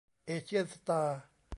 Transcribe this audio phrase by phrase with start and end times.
[0.25, 1.19] เอเชี่ยนสตาร์